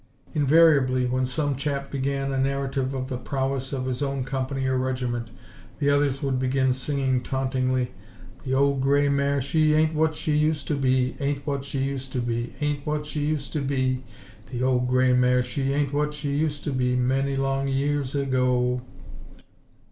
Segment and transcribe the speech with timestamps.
[0.33, 4.75] Invariably, when some chap began a narrative of the prowess of his own company or
[4.75, 5.29] regiment,
[5.77, 7.91] the others would begin singing, tauntingly:
[8.43, 11.83] "The old grey mare she ain't what she used to be, She ain't what she
[11.83, 14.03] used to be, Ain't what she used to be.
[14.51, 17.35] The old grey mare she ain't what she used to be Many
[17.71, 18.81] years ago...."